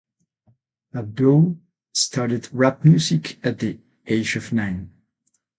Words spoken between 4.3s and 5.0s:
of nine.